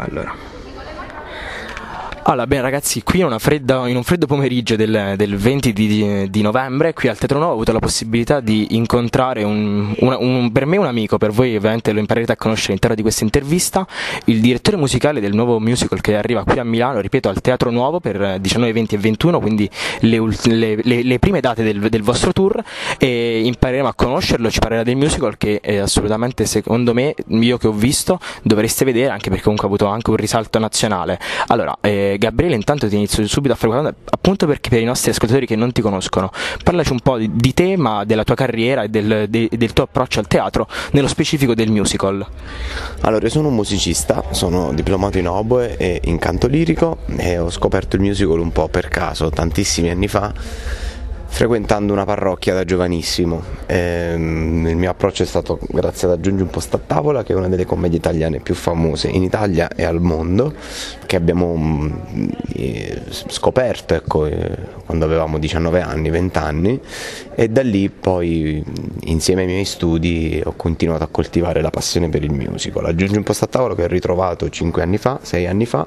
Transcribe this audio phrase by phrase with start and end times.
[0.00, 0.59] Allora.
[2.22, 6.92] Allora, bene ragazzi, qui fredda, in un freddo pomeriggio del, del 20 di, di, novembre,
[6.92, 10.76] qui al Teatro Nuovo ho avuto la possibilità di incontrare un, un, un, per me
[10.76, 13.86] un amico, per voi ovviamente lo imparerete a conoscere all'interno di questa intervista,
[14.26, 18.00] il direttore musicale del nuovo musical che arriva qui a Milano, ripeto, al Teatro Nuovo
[18.00, 22.32] per 19, 20 e 21, quindi le, le, le, le prime date del, del, vostro
[22.32, 22.62] tour
[22.98, 27.72] e impareremo a conoscerlo, ci parlerà del musical che assolutamente, secondo me, io che ho
[27.72, 31.18] visto, dovreste vedere anche perché comunque ha avuto anche un risalto nazionale.
[31.46, 35.10] Allora, eh, Gabriele, intanto ti inizio subito a fare qualcosa, appunto perché per i nostri
[35.10, 36.30] ascoltatori che non ti conoscono,
[36.62, 39.84] parlaci un po' di, di te, ma della tua carriera e del, de, del, tuo
[39.84, 42.26] approccio al teatro, nello specifico del musical.
[43.00, 47.50] Allora, io sono un musicista, sono diplomato in oboe e in canto lirico e ho
[47.50, 50.32] scoperto il musical un po' per caso, tantissimi anni fa
[51.30, 53.42] frequentando una parrocchia da giovanissimo.
[53.66, 57.36] Ehm, il mio approccio è stato grazie ad Aggiungi un posto a tavola, che è
[57.36, 60.52] una delle commedie italiane più famose in Italia e al mondo,
[61.06, 66.80] che abbiamo mm, eh, scoperto ecco, eh, quando avevamo 19 anni, 20 anni,
[67.34, 68.62] e da lì poi
[69.04, 72.84] insieme ai miei studi ho continuato a coltivare la passione per il musical.
[72.84, 75.86] Aggiungi un posto a tavola che ho ritrovato 5 anni fa, 6 anni fa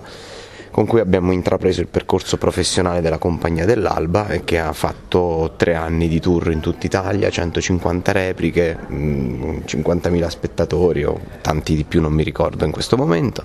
[0.74, 5.76] con cui abbiamo intrapreso il percorso professionale della compagnia dell'Alba e che ha fatto tre
[5.76, 12.02] anni di tour in tutta Italia, 150 repliche, 50.000 mm, spettatori o tanti di più
[12.02, 13.44] non mi ricordo in questo momento.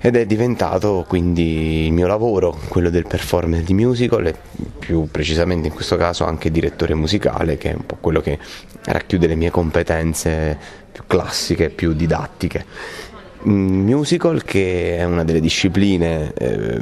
[0.00, 4.34] Ed è diventato quindi il mio lavoro, quello del performer di musical e
[4.78, 8.38] più precisamente in questo caso anche direttore musicale che è un po' quello che
[8.84, 10.58] racchiude le mie competenze
[10.90, 13.11] più classiche, più didattiche
[13.44, 16.80] musical che è una delle discipline eh,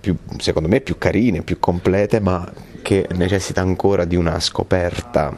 [0.00, 2.50] più, secondo me più carine, più complete, ma
[2.82, 5.36] che necessita ancora di una scoperta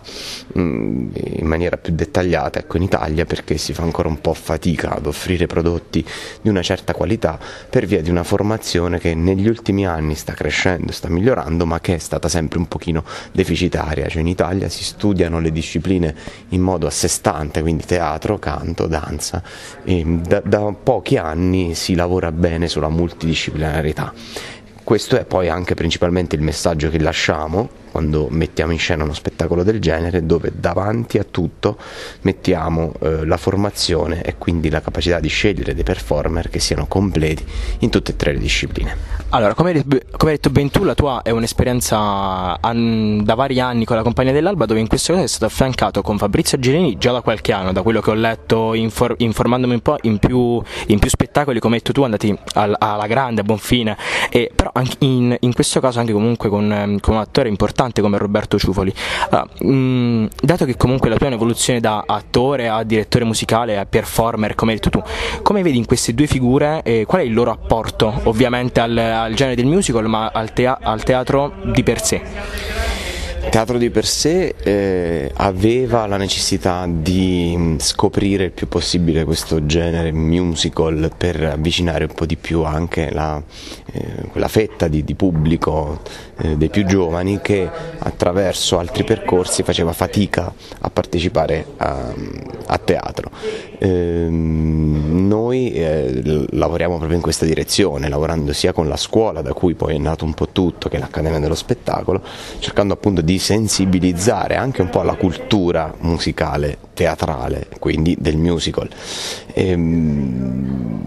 [0.59, 4.95] mm, in maniera più dettagliata ecco, in Italia perché si fa ancora un po' fatica
[4.95, 6.05] ad offrire prodotti
[6.41, 10.93] di una certa qualità per via di una formazione che negli ultimi anni sta crescendo,
[10.93, 15.41] sta migliorando ma che è stata sempre un pochino deficitaria, cioè in Italia si studiano
[15.41, 16.15] le discipline
[16.51, 19.43] in modo a sé stante, quindi teatro, canto, danza
[19.85, 24.13] e da, da pochi anni si lavora bene sulla multidisciplinarità
[24.85, 29.63] questo è poi anche principalmente il messaggio che lasciamo quando mettiamo in scena uno spettacolo
[29.63, 31.77] del genere dove davanti a tutto
[32.23, 37.45] mettiamo eh, la formazione e quindi la capacità di scegliere dei performer che siano completi
[37.81, 38.97] in tutte e tre le discipline.
[39.31, 43.97] Allora, come hai, detto ben tu, la tua è un'esperienza an- da vari anni con
[43.97, 47.21] la compagnia dell'Alba dove in questo caso è stato affiancato con Fabrizio Girini già da
[47.21, 51.11] qualche anno, da quello che ho letto infor- informandomi un po' in più, in più,
[51.11, 53.97] spettacoli come hai detto tu andati al- alla grande, a buon fine,
[54.31, 54.71] e, però
[55.01, 58.93] in, in, questo caso anche comunque con, con un attore importante importante come Roberto Ciufoli.
[59.31, 63.87] Allora, mh, dato che comunque la tua è un'evoluzione da attore a direttore musicale a
[63.87, 65.03] performer, come hai detto tu,
[65.43, 69.35] come vedi in queste due figure eh, qual è il loro apporto ovviamente al, al
[69.35, 72.82] genere del musical ma al, tea- al teatro di per sé?
[73.53, 79.67] Teatro di per sé eh, aveva la necessità di mm, scoprire il più possibile questo
[79.67, 83.43] genere musical per avvicinare un po' di più anche la,
[83.93, 86.01] eh, quella fetta di, di pubblico
[86.39, 87.69] eh, dei più giovani che
[87.99, 92.11] attraverso altri percorsi faceva fatica a partecipare a,
[92.69, 93.31] a teatro.
[93.81, 99.75] Ehm, noi eh, lavoriamo proprio in questa direzione, lavorando sia con la scuola da cui
[99.75, 102.23] poi è nato un po' tutto, che è l'Accademia dello Spettacolo,
[102.59, 108.89] cercando appunto di sensibilizzare anche un po' alla cultura musicale, teatrale, quindi del musical.
[109.53, 111.01] Ehm,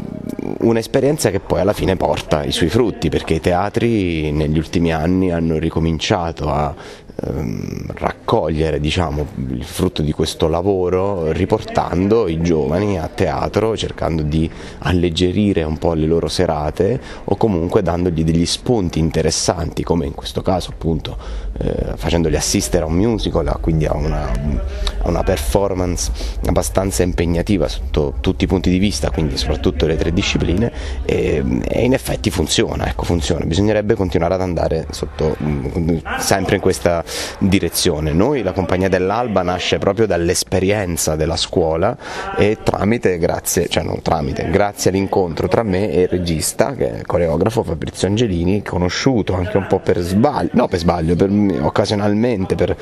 [0.60, 5.32] un'esperienza che poi alla fine porta i suoi frutti perché i teatri negli ultimi anni
[5.32, 6.76] hanno ricominciato a
[7.16, 14.50] raccogliere diciamo, il frutto di questo lavoro riportando i giovani a teatro, cercando di
[14.80, 20.42] alleggerire un po' le loro serate o comunque dandogli degli spunti interessanti come in questo
[20.42, 21.18] caso appunto
[21.58, 26.12] eh, facendoli assistere a un musical, quindi a una, a una performance
[26.46, 30.72] abbastanza impegnativa sotto tutti i punti di vista, quindi soprattutto le tre discipline
[31.06, 36.62] e, e in effetti funziona, ecco funziona, bisognerebbe continuare ad andare sotto, mm, sempre in
[36.62, 37.04] questa
[37.40, 38.14] direzione.
[38.14, 41.96] Noi, la compagnia dell'Alba, nasce proprio dall'esperienza della scuola
[42.38, 46.98] e tramite, grazie, cioè non tramite, grazie all'incontro tra me e il regista, che è
[46.98, 51.30] il coreografo Fabrizio Angelini, conosciuto anche un po' per sbaglio, no per sbaglio, per,
[51.62, 52.76] occasionalmente per,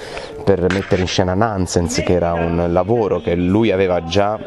[0.43, 4.39] per mettere in scena Nonsense, che era un lavoro che lui aveva già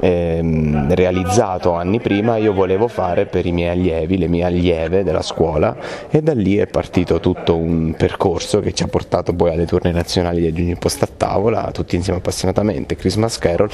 [0.00, 5.22] ehm, realizzato anni prima, io volevo fare per i miei allievi, le mie allieve della
[5.22, 5.76] scuola
[6.08, 9.64] e da lì è partito tutto un percorso che ci ha portato portato poi alle
[9.64, 13.70] tournée nazionali di Aggiungi Posta a Tavola, tutti insieme appassionatamente, Christmas Carol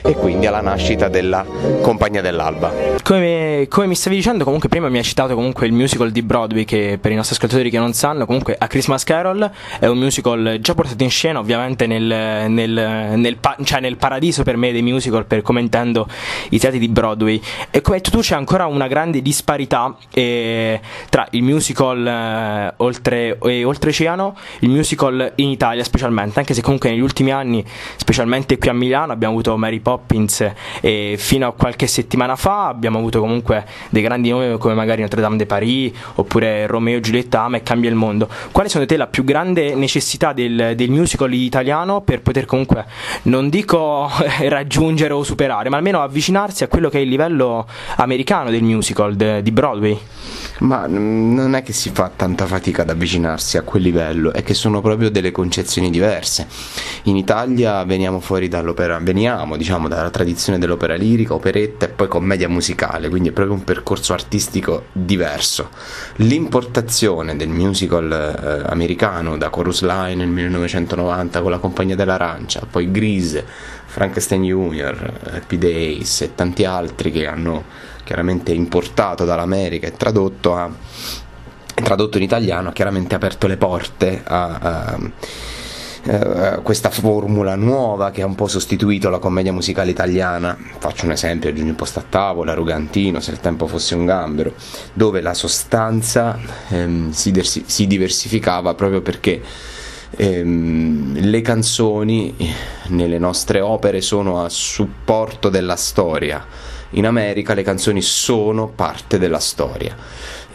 [0.00, 1.44] e quindi alla nascita della
[1.82, 2.72] Compagnia dell'Alba.
[3.02, 6.64] Come, come, mi stavi dicendo, comunque prima mi hai citato comunque il musical di Broadway
[6.64, 10.58] che per i nostri ascoltatori che non sanno, comunque A Christmas Carol è un musical
[10.60, 15.26] già portato in scena ovviamente nel, nel, nel, cioè nel paradiso per me dei musical,
[15.26, 16.08] per come intendo
[16.48, 17.40] i teatri di Broadway.
[17.70, 20.80] E come tu c'è ancora una grande disparità eh,
[21.10, 24.77] tra il musical eh, oltre, eh, oltreoceano, il musical
[25.36, 27.64] in Italia specialmente, anche se comunque negli ultimi anni,
[27.96, 32.98] specialmente qui a Milano, abbiamo avuto Mary Poppins e fino a qualche settimana fa abbiamo
[32.98, 37.56] avuto comunque dei grandi nomi come magari Notre Dame de Paris oppure Romeo Giulietta Ama
[37.56, 38.28] e Cambia il Mondo.
[38.52, 42.84] Quale secondo te la più grande necessità del, del musical italiano per poter comunque,
[43.22, 44.10] non dico
[44.48, 47.66] raggiungere o superare, ma almeno avvicinarsi a quello che è il livello
[47.96, 49.98] americano del musical de, di Broadway?
[50.60, 54.54] Ma non è che si fa tanta fatica ad avvicinarsi a quel livello, è che
[54.54, 56.46] sono proprio delle concezioni diverse.
[57.04, 62.48] In Italia veniamo fuori dall'opera, veniamo diciamo dalla tradizione dell'opera lirica, operetta e poi commedia
[62.48, 65.70] musicale, quindi è proprio un percorso artistico diverso.
[66.16, 72.90] L'importazione del musical eh, americano da Chorus Line nel 1990 con la Compagnia dell'Arancia, poi
[72.90, 73.44] Grease,
[73.86, 77.64] Frankenstein Jr., Happy Days e tanti altri che hanno
[78.04, 80.70] chiaramente importato dall'America e tradotto, a,
[81.82, 84.98] tradotto in italiano, ha chiaramente aperto le porte a, a
[86.00, 90.56] Uh, questa formula nuova che ha un po' sostituito la commedia musicale italiana.
[90.78, 94.54] Faccio un esempio, Giugno Posta a tavola, Rugantino, Se il tempo fosse un gambero,
[94.94, 96.38] dove la sostanza
[96.68, 99.42] um, si, dersi- si, diversificava proprio perché
[100.16, 102.34] um, le canzoni
[102.86, 106.42] nelle nostre opere sono a supporto della storia
[106.92, 109.94] in America le canzoni sono parte della storia.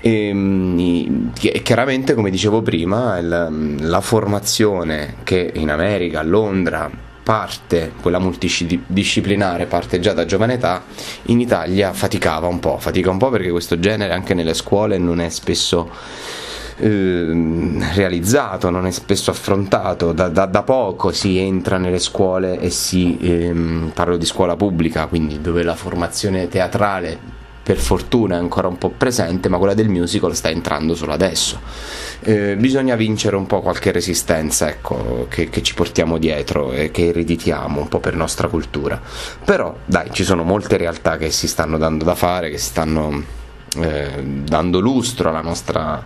[0.05, 6.91] Ehm, e, chiaramente, come dicevo prima, la, la formazione che in America, a Londra,
[7.23, 10.83] parte, quella multidisciplinare, parte già da giovane età,
[11.27, 15.21] in Italia faticava un po', fatica un po' perché questo genere anche nelle scuole non
[15.21, 15.89] è spesso
[16.79, 22.69] eh, realizzato, non è spesso affrontato, da, da, da, poco si entra nelle scuole e
[22.69, 28.67] si, ehm, parlo di scuola pubblica, quindi dove la formazione teatrale per fortuna è ancora
[28.67, 31.61] un po' presente, ma quella del musical sta entrando solo adesso.
[32.19, 37.07] Eh, bisogna vincere un po' qualche resistenza ecco, che, che, ci portiamo dietro e che
[37.07, 39.01] ereditiamo un po' per nostra cultura.
[39.43, 43.23] Però dai, ci sono molte realtà che si stanno dando da fare, che stanno
[43.77, 46.03] eh, dando lustro alla nostra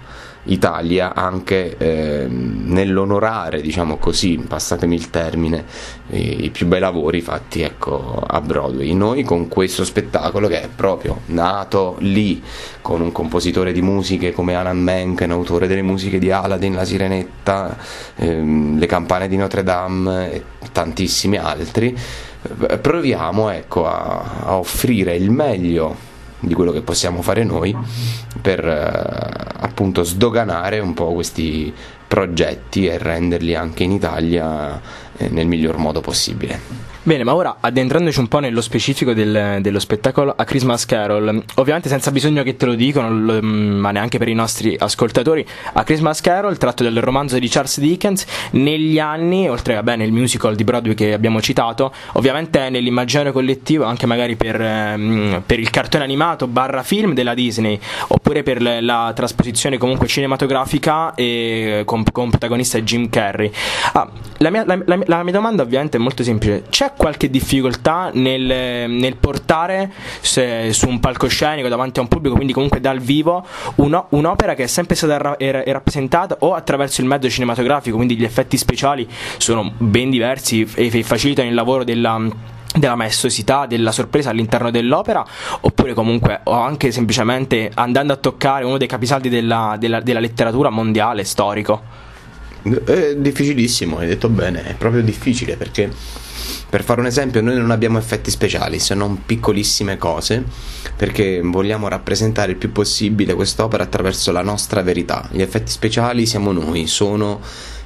[0.48, 5.66] Italia anche eh, nell'onorare, diciamo così, passatemi il termine,
[6.10, 8.94] i, i, più bei lavori fatti ecco, a Broadway.
[8.94, 12.42] Noi con questo spettacolo che è proprio nato lì
[12.82, 17.78] con un compositore di musiche come Alan Menken, autore delle musiche di Aladdin, La Sirenetta,
[18.16, 21.98] ehm, Le campane di Notre Dame e tantissimi altri,
[22.70, 26.07] eh, proviamo ecco, a, a offrire il meglio
[26.40, 27.76] di quello che possiamo fare noi
[28.42, 31.74] per eh, appunto sdoganare un po' questi
[32.08, 34.80] progetti e renderli anche in Italia
[35.18, 36.88] eh, nel miglior modo possibile.
[37.08, 41.88] Bene, ma ora addentrandoci un po' nello specifico del, dello spettacolo A Christmas Carol, ovviamente
[41.88, 46.20] senza bisogno che te lo dicono, mm, ma neanche per i nostri ascoltatori, A Christmas
[46.20, 50.96] Carol, tratto dal romanzo di Charles Dickens, negli anni, oltre a nel musical di Broadway
[50.96, 56.84] che abbiamo citato, ovviamente nell'immaginario collettivo, anche magari per, um, per il cartone animato barra
[56.84, 63.10] film della Disney, oppure per le, la trasposizione comunque cinematografica e con, con protagonista Jim
[63.10, 63.52] Carrey.
[63.94, 68.10] Ah, la, mia, la, la, la mia domanda ovviamente è molto semplice, c'è qualche difficoltà
[68.14, 73.46] nel, nel portare se, su un palcoscenico davanti a un pubblico, quindi comunque dal vivo,
[73.76, 77.96] uno, un'opera che è sempre stata ra- è, è rappresentata o attraverso il mezzo cinematografico,
[77.96, 83.66] quindi gli effetti speciali sono ben diversi e, e facilitano il lavoro della della maestosità,
[83.66, 85.26] della sorpresa all'interno dell'opera,
[85.62, 90.70] oppure comunque o anche semplicemente andando a toccare uno dei capisaldi della, della, della letteratura
[90.70, 92.06] mondiale, storico.
[92.62, 95.90] È difficilissimo, hai detto bene, è proprio difficile perché
[96.70, 100.44] per fare un esempio, noi non abbiamo effetti speciali, se non piccolissime cose,
[100.98, 105.30] perché vogliamo rappresentare il più possibile quest'opera attraverso la nostra verità.
[105.32, 107.40] Gli effetti speciali siamo noi, sono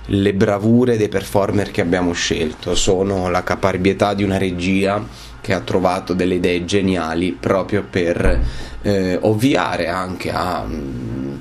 [0.07, 5.03] le bravure dei performer che abbiamo scelto, sono la caparbietà di una regia
[5.41, 8.39] che ha trovato delle idee geniali proprio per
[8.81, 11.35] eh, ovviare anche a mm,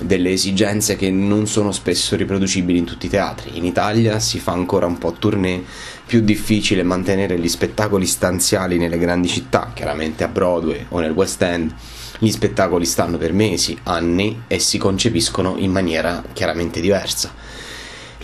[0.00, 3.56] delle esigenze che non sono spesso riproducibili in tutti i teatri.
[3.56, 5.62] In Italia si fa ancora un po' tournée,
[6.06, 11.40] più difficile mantenere gli spettacoli stanziali nelle grandi città, chiaramente a Broadway o nel West
[11.42, 11.72] End.
[12.18, 17.32] Gli spettacoli stanno per mesi, anni e si concepiscono in maniera chiaramente diversa.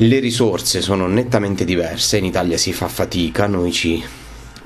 [0.02, 4.02] Le risorse sono nettamente diverse, in Italia si fa fatica, noi ci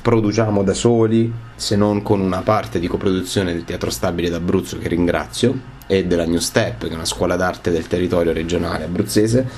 [0.00, 4.86] produciamo da soli, se non con una parte di coproduzione del Teatro Stabile d'Abruzzo che
[4.86, 9.48] ringrazio e della New Step, che è una scuola d'arte del territorio regionale abruzzese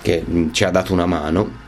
[0.00, 1.60] che ci ha dato una mano.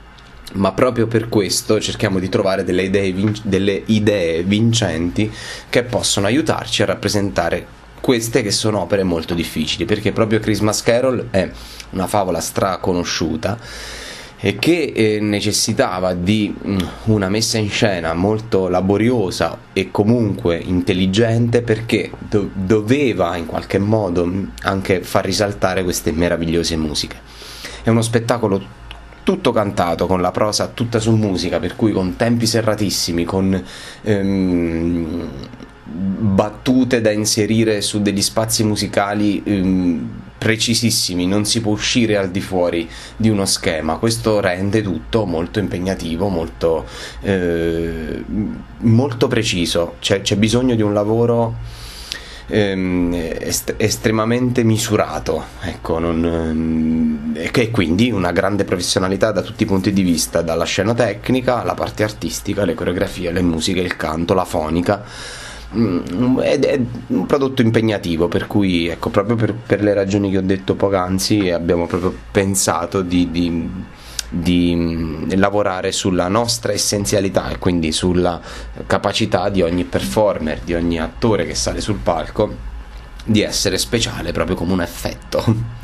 [0.55, 5.31] Ma proprio per questo cerchiamo di trovare delle idee, vin- delle idee vincenti
[5.69, 7.74] che possono aiutarci a rappresentare
[8.05, 11.51] queste che sono opere molto difficili, perché proprio Christmas Carol è
[11.93, 13.59] una favola straconosciuta
[14.39, 21.63] e che eh, necessitava di mm, una messa in scena molto laboriosa e comunque intelligente
[21.63, 27.17] perché do- doveva in qualche modo mm, anche far risaltare queste meravigliose musiche.
[27.83, 28.83] È uno spettacolo
[29.23, 33.65] tutto cantato con la prosa tutta su musica, per cui con tempi serratissimi, con
[34.03, 35.29] ehm,
[35.85, 42.41] battute da inserire su degli spazi musicali ehm, precisissimi, non si può uscire al di
[42.41, 43.97] fuori di uno schema.
[43.97, 46.87] Questo rende tutto molto impegnativo, molto,
[47.23, 48.23] eh,
[48.79, 49.97] molto preciso.
[50.01, 51.55] C'è, c'è bisogno di un lavoro
[52.47, 59.67] ehm, est- estremamente misurato, ecco, non, ehm, e quindi una grande professionalità da tutti i
[59.67, 64.45] punti di vista, dalla scenotecnica alla parte artistica, le coreografie, le musiche, il canto, la
[64.45, 65.05] fonica.
[65.77, 70.39] Mm, ed è un prodotto impegnativo per cui ecco proprio per, per le ragioni che
[70.39, 73.69] ho detto poc'anzi abbiamo proprio pensato di, di
[74.35, 78.41] di mm, lavorare sulla nostra essenzialità e quindi sulla
[78.87, 82.73] capacità di ogni performer, di ogni attore che sale sul palco
[83.25, 85.83] di essere speciale proprio come un effetto.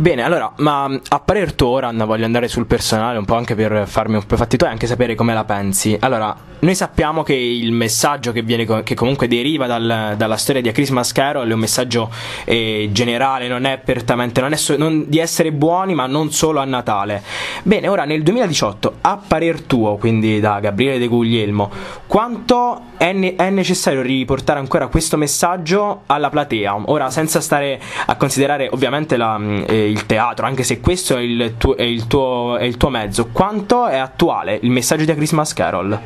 [0.00, 3.86] Bene, allora, ma a parer tuo ora voglio andare sul personale un po' anche per
[3.86, 5.94] farmi un po' fatti tuoi e anche sapere come la pensi.
[6.00, 10.70] Allora, noi sappiamo che il messaggio che, viene, che comunque deriva dal, dalla storia di
[10.70, 12.10] A Christmas Carol è un messaggio
[12.44, 16.60] eh, generale, non è apertamente, non è so, non, di essere buoni ma non solo
[16.60, 17.22] a Natale.
[17.62, 21.70] Bene, ora nel 2018, a parer tuo, quindi da Gabriele De Guglielmo,
[22.06, 26.84] quanto è, ne- è necessario riportare ancora questo messaggio alla platea?
[26.86, 29.38] Ora, senza stare a considerare ovviamente la...
[29.66, 32.88] Eh, il teatro, anche se questo è il, tuo, è il, tuo, è il tuo
[32.88, 36.00] mezzo, quanto è attuale il messaggio di A Christmas Carol?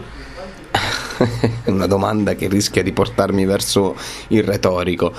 [1.66, 3.96] una domanda che rischia di portarmi verso
[4.28, 5.12] il retorico.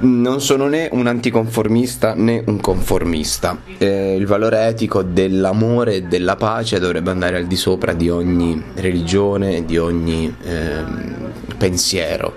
[0.00, 3.58] Non sono né un anticonformista né un conformista.
[3.78, 8.62] Eh, il valore etico dell'amore e della pace dovrebbe andare al di sopra di ogni
[8.74, 10.84] religione, di ogni eh,
[11.56, 12.32] pensiero.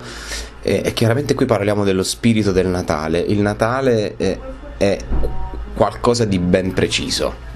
[0.62, 3.18] E, chiaramente qui parliamo dello spirito del Natale.
[3.20, 4.38] Il Natale è,
[4.76, 4.98] è
[5.82, 7.50] qualcosa di ben preciso.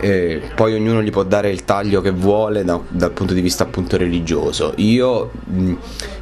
[0.00, 3.64] Eh, poi ognuno gli può dare il taglio che vuole da, dal punto di vista
[3.64, 4.72] appunto religioso.
[4.76, 5.74] Io mh,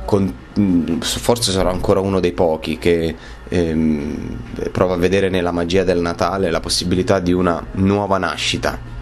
[0.04, 3.14] con, mh, forse sarò ancora uno dei pochi che
[3.48, 4.38] ehm,
[4.72, 8.96] prova a vedere nella magia del Natale la possibilità di una nuova nascita.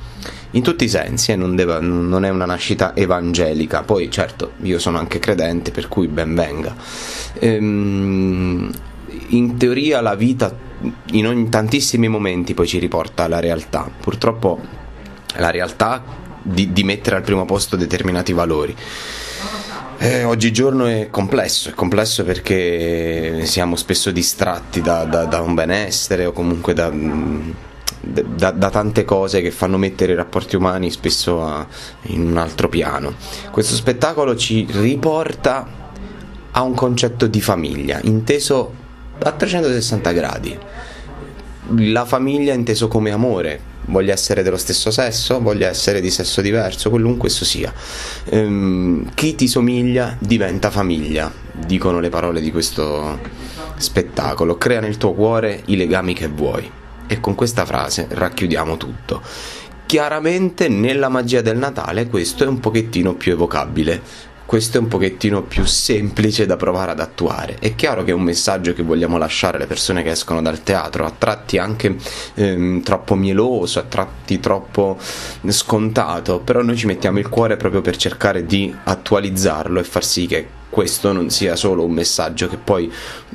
[0.51, 3.83] In tutti i sensi, eh, non, non, è una nascita evangelica.
[3.83, 6.77] Poi, certo, io sono anche credente, per cui ben venga.
[7.39, 8.71] Ehm,
[9.29, 10.66] in teoria la vita
[11.13, 13.91] in ogni, tantissimi momenti poi ci riporta alla realtà.
[14.01, 14.61] Purtroppo
[15.37, 16.03] la realtà
[16.43, 18.75] di, di mettere al primo posto determinati valori.
[19.99, 26.27] Eh, oggigiorno è complesso, è complesso perché siamo spesso distratti da, da, da un benessere
[26.27, 26.93] o comunque da,
[28.01, 31.67] da, tante cose che fanno mettere i rapporti umani spesso a,
[32.09, 33.15] in un altro piano.
[33.51, 35.67] Questo spettacolo ci riporta
[36.51, 38.85] a un concetto di famiglia, inteso
[39.19, 40.59] a 360 gradi.
[41.79, 46.91] La famiglia inteso come amore, voglia essere dello stesso sesso, voglia essere di sesso diverso,
[46.91, 47.73] qualunque esso sia.
[48.27, 53.19] Ehm, chi ti somiglia diventa famiglia, dicono le parole di questo
[53.77, 54.57] spettacolo.
[54.57, 56.71] Crea nel tuo cuore i legami che vuoi.
[57.09, 59.23] E con questa frase racchiudiamo tutto.
[59.87, 64.03] Chiaramente nella magia del Natale questo è un pochettino più evocabile,
[64.47, 67.57] questo è un pochettino più semplice da provare ad attuare.
[67.59, 71.05] È chiaro che è un messaggio che vogliamo lasciare alle persone che escono dal teatro,
[71.05, 71.97] a tratti anche
[72.35, 74.99] ehm, troppo mieloso, a tratti troppo
[75.49, 80.27] scontato, però noi ci mettiamo il cuore proprio per cercare di attualizzarlo e far sì
[80.27, 82.93] che questo non sia solo un messaggio che poi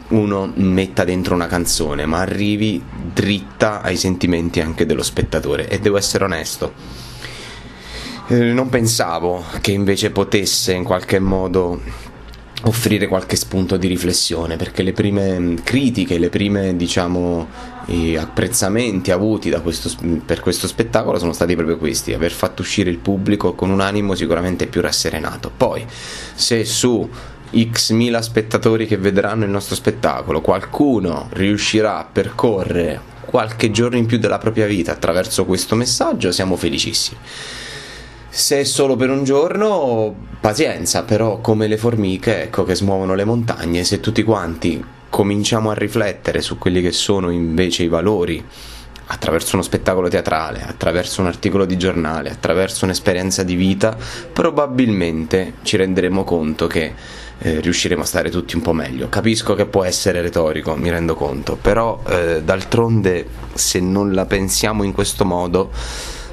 [0.09, 2.81] uno metta dentro una canzone, ma arrivi
[3.13, 5.67] dritta ai sentimenti anche dello spettatore.
[5.67, 7.09] E devo essere onesto
[8.31, 11.81] eh, non pensavo che invece potesse in qualche modo
[12.63, 17.69] offrire qualche spunto di riflessione perché le prime mm, critiche, le prime diciamo
[18.17, 19.91] apprezzamenti avuti questo,
[20.25, 24.15] per questo spettacolo sono stati proprio questi, aver fatto uscire il pubblico con un animo
[24.15, 25.51] sicuramente più rasserenato.
[25.55, 25.85] Poi
[26.33, 27.09] se su
[27.53, 34.05] x mila spettatori che vedranno il nostro spettacolo qualcuno riuscirà a percorrere qualche giorno in
[34.05, 37.19] più della propria vita attraverso questo messaggio, siamo felicissimi.
[38.33, 43.25] Se è solo per un giorno, pazienza, però come le formiche, ecco che smuovono le
[43.25, 48.41] montagne, se tutti quanti cominciamo a riflettere su quelli che sono invece i valori
[49.07, 53.97] attraverso uno spettacolo teatrale, attraverso un articolo di giornale, attraverso un'esperienza di vita,
[54.31, 56.93] probabilmente ci renderemo conto che
[57.37, 59.09] eh, riusciremo a stare tutti un po' meglio.
[59.09, 64.83] Capisco che può essere retorico, mi rendo conto, però eh, d'altronde se non la pensiamo
[64.83, 65.71] in questo modo,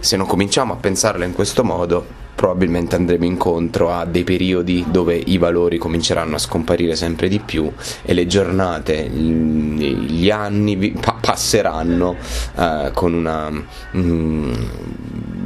[0.01, 5.17] se non cominciamo a pensarla in questo modo, probabilmente andremo incontro a dei periodi dove
[5.17, 7.69] i valori cominceranno a scomparire sempre di più
[8.03, 12.15] e le giornate, gli anni passeranno
[12.55, 13.51] uh, con una
[13.97, 14.53] mm,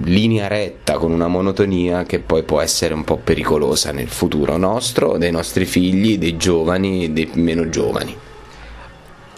[0.04, 5.16] linea retta, con una monotonia che poi può essere un po' pericolosa nel futuro nostro,
[5.16, 8.14] dei nostri figli, dei giovani, dei meno giovani.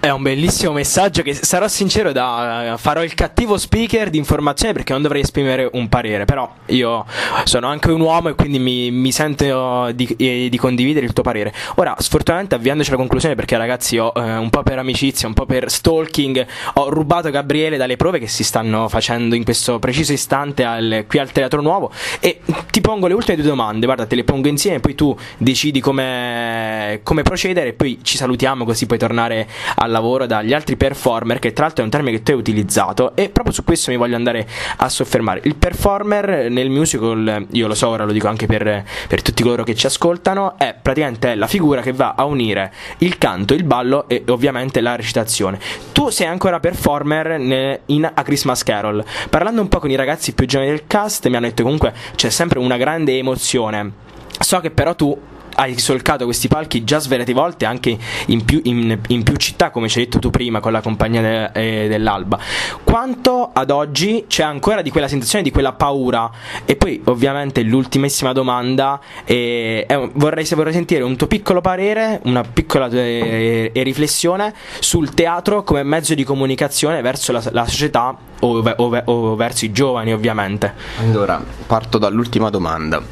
[0.04, 4.92] È un bellissimo messaggio che sarò sincero da farò il cattivo speaker di informazione perché
[4.92, 7.06] non dovrei esprimere un parere, però io
[7.44, 11.22] sono anche un uomo e quindi mi, mi sento di, eh, di, condividere il tuo
[11.22, 11.54] parere.
[11.76, 15.46] Ora, sfortunatamente avviandoci alla conclusione perché ragazzi ho eh, un po' per amicizia, un po'
[15.46, 20.64] per stalking, ho rubato Gabriele dalle prove che si stanno facendo in questo preciso istante
[20.64, 24.24] al, qui al Teatro Nuovo e ti pongo le ultime due domande, guarda te le
[24.24, 29.48] pongo insieme poi tu decidi come, come procedere e poi ci salutiamo così puoi tornare
[29.76, 33.16] alla lavoro dagli altri performer, che tra l'altro è un termine che tu hai utilizzato,
[33.16, 34.46] e proprio su questo mi voglio andare
[34.76, 35.40] a soffermare.
[35.44, 39.62] Il performer nel musical, io lo so, ora lo dico anche per, per tutti coloro
[39.62, 44.08] che ci ascoltano, è praticamente la figura che va a unire il canto, il ballo
[44.08, 45.58] e ovviamente la recitazione.
[45.92, 49.04] Tu sei ancora performer in A Christmas Carol.
[49.30, 52.30] Parlando un po' con i ragazzi più giovani del cast, mi hanno detto comunque c'è
[52.30, 53.92] sempre una grande emozione.
[54.38, 55.16] So che però tu
[55.54, 57.96] hai solcato questi palchi già svariate volte anche
[58.26, 61.20] in più, in, in più, città, come ci hai detto tu prima con la compagnia
[61.20, 62.38] de, eh, dell'Alba.
[62.82, 66.30] Quanto ad oggi c'è ancora di quella sensazione, di quella paura?
[66.64, 72.42] E poi, ovviamente, l'ultimissima domanda eh, è, vorrei, vorrei, sentire un tuo piccolo parere, una
[72.42, 79.02] piccola eh, riflessione sul teatro come mezzo di comunicazione verso la, la società o, o,
[79.04, 80.72] o verso i giovani, ovviamente.
[81.00, 83.02] Allora, parto dall'ultima domanda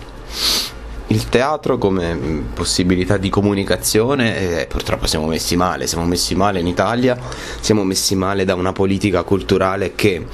[1.08, 6.60] il teatro come mm, possibilità di comunicazione eh, purtroppo siamo messi male, siamo messi male
[6.60, 7.18] in Italia,
[7.60, 10.24] siamo messi male da una politica culturale che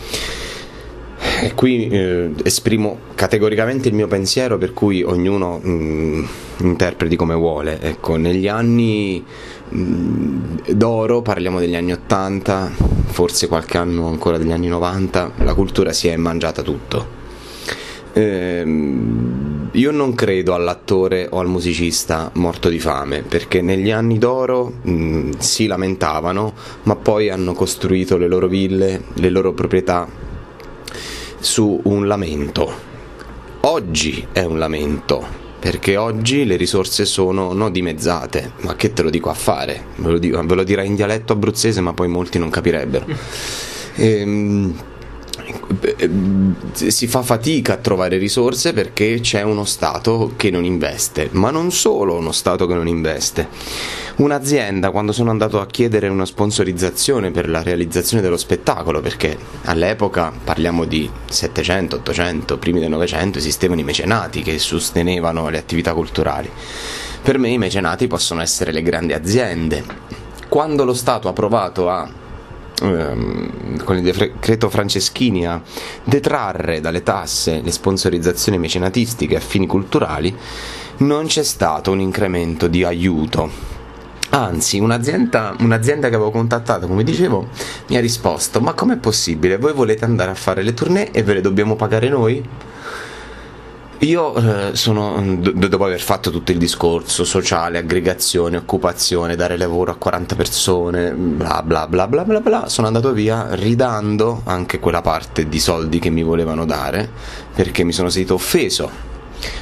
[1.40, 6.24] e eh, qui eh, esprimo categoricamente il mio pensiero per cui ognuno mh, mm,
[6.58, 7.80] interpreti come vuole.
[7.80, 9.24] Ecco, negli anni
[9.68, 12.70] mh, mm, d'oro, parliamo degli anni 80,
[13.06, 17.16] forse qualche anno ancora degli anni 90, la cultura si è mangiata tutto.
[18.12, 24.72] Ehm, io non credo all'attore o al musicista morto di fame, perché negli anni d'oro
[24.82, 26.54] mh, si lamentavano,
[26.84, 30.08] ma poi hanno costruito le loro ville, le loro proprietà
[31.38, 32.86] su un lamento.
[33.60, 35.24] Oggi è un lamento,
[35.58, 39.84] perché oggi le risorse sono non dimezzate, ma che te lo dico a fare?
[39.96, 43.06] Ve lo, dico, ve lo direi in dialetto abruzzese, ma poi molti non capirebbero.
[44.00, 44.76] Ehm,
[46.72, 51.70] si fa fatica a trovare risorse perché c'è uno Stato che non investe, ma non
[51.70, 53.48] solo uno Stato che non investe.
[54.16, 60.32] Un'azienda, quando sono andato a chiedere una sponsorizzazione per la realizzazione dello spettacolo, perché all'epoca
[60.42, 66.50] parliamo di 700, 800, primi del 900, esistevano i mecenati che sostenevano le attività culturali.
[67.22, 69.84] Per me i mecenati possono essere le grandi aziende.
[70.48, 72.10] Quando lo Stato ha provato a
[72.78, 75.60] con il decreto Franceschini a
[76.04, 80.34] detrarre dalle tasse le sponsorizzazioni mecenatistiche a fini culturali,
[80.98, 83.76] non c'è stato un incremento di aiuto.
[84.30, 87.48] Anzi, un'azienda, un'azienda che avevo contattato, come dicevo,
[87.88, 89.56] mi ha risposto: Ma com'è possibile?
[89.56, 92.46] Voi volete andare a fare le tournée e ve le dobbiamo pagare noi?
[94.02, 99.96] Io eh, sono, dopo aver fatto tutto il discorso sociale, aggregazione, occupazione, dare lavoro a
[99.96, 105.48] 40 persone, bla bla bla bla bla bla, sono andato via ridando anche quella parte
[105.48, 107.10] di soldi che mi volevano dare
[107.52, 108.88] perché mi sono sentito offeso,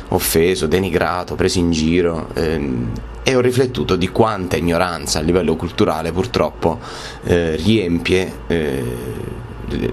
[0.09, 2.91] offeso, denigrato, preso in giro ehm,
[3.23, 6.79] e ho riflettuto di quanta ignoranza a livello culturale purtroppo
[7.25, 8.85] eh, riempie eh,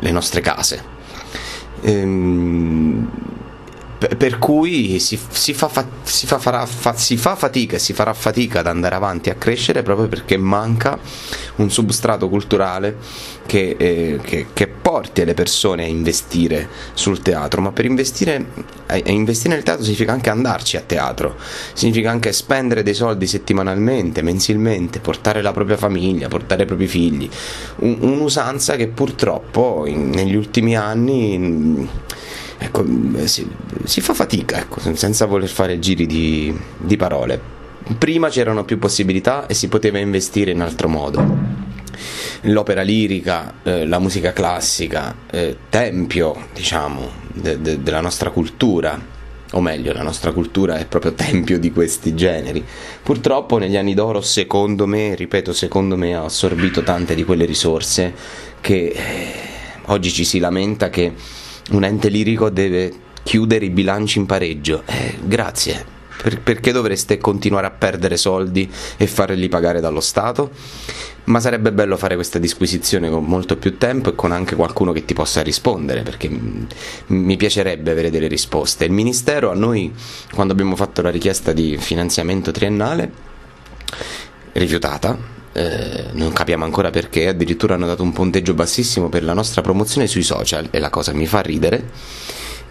[0.02, 0.84] le nostre case.
[1.80, 3.32] Ehm,
[4.18, 5.70] per cui si, si, fa,
[6.04, 9.36] si, fa, farà, fa, si, fa, fatica e si farà fatica ad andare avanti a
[9.36, 10.98] crescere proprio perché manca
[11.56, 12.98] un substrato culturale
[13.46, 18.46] che, eh, che, che porti le persone a investire sul teatro, ma per investire,
[18.88, 21.36] a investire nel teatro significa anche andarci a teatro,
[21.74, 27.30] significa anche spendere dei soldi settimanalmente, mensilmente, portare la propria famiglia, portare i propri figli,
[27.78, 31.88] un, un'usanza che purtroppo in, negli ultimi anni
[32.64, 32.86] ecco,
[33.26, 33.48] si,
[33.84, 37.40] si, fa fatica, ecco, senza voler fare giri di, di parole.
[37.98, 41.62] Prima c'erano più possibilità e si poteva investire in altro modo
[42.44, 49.00] l'opera lirica, eh, la musica classica, eh, tempio, diciamo, de- de- della nostra cultura,
[49.52, 52.64] o meglio, la nostra cultura è proprio tempio di questi generi.
[53.04, 58.14] Purtroppo negli anni d'oro, secondo me, ripeto, secondo me, ha assorbito tante di quelle risorse
[58.60, 59.34] che eh,
[59.88, 61.14] oggi ci si lamenta che
[61.72, 62.92] un ente lirico deve
[63.24, 64.84] chiudere i bilanci in pareggio.
[64.86, 65.92] Eh, grazie.
[66.22, 70.52] Per, perché dovreste continuare a perdere soldi e farli pagare dallo Stato?
[71.26, 75.06] Ma sarebbe bello fare questa disquisizione con molto più tempo e con anche qualcuno che
[75.06, 76.30] ti possa rispondere, perché
[77.08, 78.86] mi piacerebbe avere delle risposte.
[78.86, 79.94] Il Ministero a noi,
[80.34, 83.12] quando abbiamo fatto la richiesta di finanziamento triennale,
[84.54, 85.18] rifiutata,
[85.54, 90.08] eh, non capiamo ancora perché, addirittura hanno dato un punteggio bassissimo per la nostra promozione
[90.08, 91.90] sui social e la cosa mi fa ridere,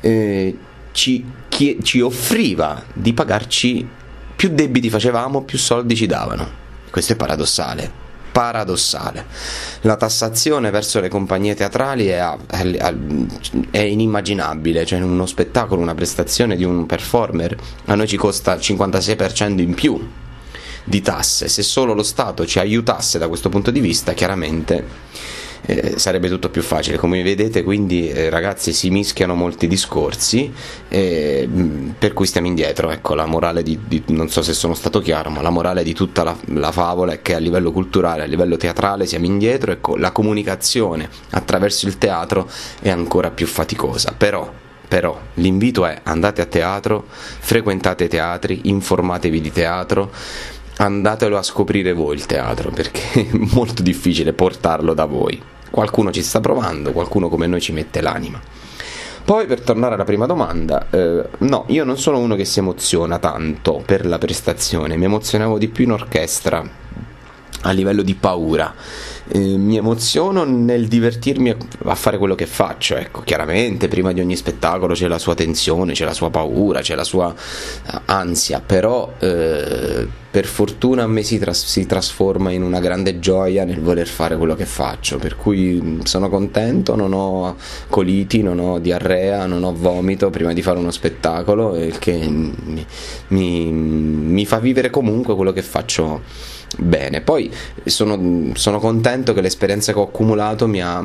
[0.01, 0.57] eh,
[0.93, 3.89] ci, chi, ci offriva di pagarci
[4.35, 6.61] più debiti facevamo, più soldi ci davano.
[6.91, 8.01] Questo è paradossale
[8.33, 9.27] paradossale.
[9.83, 12.27] La tassazione verso le compagnie teatrali è,
[13.71, 18.61] è, inimmaginabile, cioè uno spettacolo, una prestazione di un performer a noi ci costa il
[18.61, 20.11] 56% in più
[20.85, 21.49] di tasse.
[21.49, 25.21] Se solo lo Stato ci aiutasse da questo punto di vista, chiaramente
[25.65, 26.97] eh, sarebbe tutto più facile.
[26.97, 30.53] Come vedete, quindi, eh, ragazzi, si mischiano molti discorsi,
[30.89, 31.49] eh,
[31.99, 32.91] per cui stiamo indietro.
[32.91, 35.95] Ecco, la morale di, di, non so se sono stato chiaro, ma la morale di
[35.95, 39.73] tutta la, la, favola è che a livello culturale, a livello teatrale siamo indietro.
[39.73, 42.49] Ecco, la comunicazione attraverso il teatro
[42.81, 44.15] è ancora più faticosa.
[44.17, 44.61] Però
[44.93, 50.13] però l'invito è andate a teatro, frequentate teatri, informatevi di teatro,
[50.85, 55.41] andatelo a scoprire voi il teatro perché è molto difficile portarlo da voi.
[55.71, 58.41] Qualcuno ci sta provando, qualcuno come noi ci mette l'anima.
[59.25, 63.19] Poi per tornare alla prima domanda, eh, no, io non sono uno che si emoziona
[63.19, 66.69] tanto per la prestazione, mi emozionavo di più in orchestra
[67.65, 68.75] a livello di paura
[69.35, 72.97] eh, mi emoziono nel divertirmi a, fare quello che faccio.
[72.97, 76.95] Ecco, chiaramente prima di ogni spettacolo c'è la sua tensione, c'è la sua paura, c'è
[76.95, 82.63] la sua uh, ansia, però eh, per fortuna a me si, tras- si, trasforma in
[82.63, 85.17] una grande gioia nel voler fare quello che faccio.
[85.17, 87.57] Per cui mm, sono contento, non ho
[87.89, 92.87] coliti, non ho diarrea, non ho vomito prima di fare uno spettacolo, il che mi,
[93.29, 96.21] mi, mi fa vivere comunque quello che faccio
[96.79, 97.21] bene.
[97.21, 97.51] Poi
[97.85, 101.03] sono, sono contento che l'esperienza che ho accumulato mi ha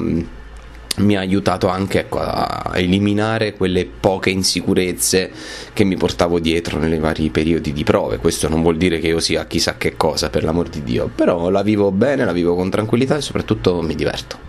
[0.97, 5.31] mi ha aiutato anche ecco, a eliminare quelle poche insicurezze
[5.73, 8.17] che mi portavo dietro nei vari periodi di prove.
[8.17, 11.49] Questo non vuol dire che io sia chissà che cosa, per l'amor di Dio, però
[11.49, 14.46] la vivo bene, la vivo con tranquillità e soprattutto mi diverto.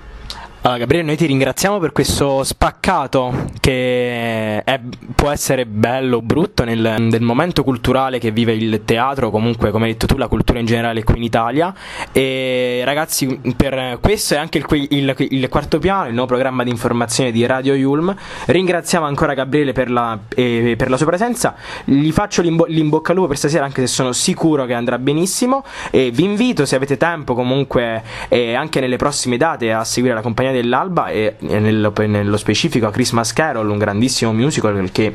[0.60, 4.80] Allora, Gabriele, noi ti ringraziamo per questo spaccato che è,
[5.14, 9.84] può essere bello o brutto nel, nel, momento culturale che vive il teatro, comunque, come
[9.86, 11.72] hai detto tu, la cultura in generale qui in Italia.
[12.10, 16.70] E ragazzi, per questo è anche il, il, il quarto piano, il nuovo programma di
[16.70, 18.12] informazione di Radio Yulm.
[18.46, 21.54] Ringraziamo ancora Gabriele per la, eh, per la sua presenza.
[21.84, 25.62] Gli faccio l'imbo- l'in lupo per stasera, anche se sono sicuro che andrà benissimo.
[25.92, 30.20] E vi invito, se avete tempo, comunque, eh, anche nelle prossime date, a seguire la
[30.20, 35.14] compagnia dell'Alba e, nello, nello, specifico a Christmas Carol, un grandissimo musical che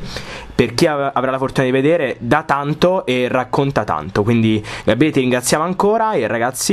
[0.55, 4.23] per chi avrà la fortuna di vedere dà tanto e racconta tanto.
[4.23, 6.71] Quindi Gabriele ti ringraziamo ancora e ragazzi